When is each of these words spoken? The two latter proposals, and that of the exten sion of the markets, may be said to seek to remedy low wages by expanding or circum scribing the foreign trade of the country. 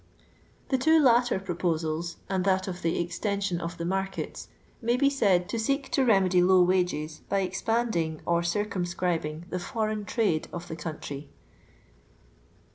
The 0.69 0.79
two 0.79 0.99
latter 0.99 1.39
proposals, 1.39 2.17
and 2.27 2.43
that 2.43 2.67
of 2.67 2.81
the 2.81 2.95
exten 2.97 3.39
sion 3.39 3.61
of 3.61 3.77
the 3.77 3.85
markets, 3.85 4.47
may 4.81 4.97
be 4.97 5.11
said 5.11 5.47
to 5.49 5.59
seek 5.59 5.91
to 5.91 6.03
remedy 6.03 6.41
low 6.41 6.63
wages 6.63 7.21
by 7.29 7.41
expanding 7.41 8.19
or 8.25 8.41
circum 8.41 8.85
scribing 8.85 9.47
the 9.51 9.59
foreign 9.59 10.05
trade 10.05 10.47
of 10.51 10.67
the 10.69 10.75
country. 10.75 11.29